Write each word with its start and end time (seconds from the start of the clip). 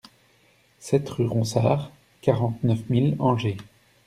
sept 0.79 1.07
rUE 1.09 1.27
RONSARD, 1.27 1.91
quarante-neuf 2.23 2.89
mille 2.89 3.15
Angers 3.19 3.57